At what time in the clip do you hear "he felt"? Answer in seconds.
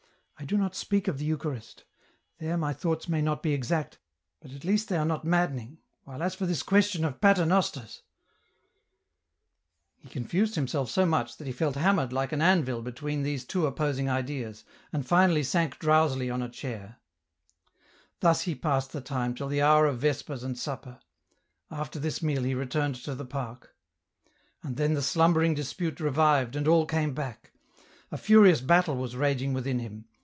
11.45-11.75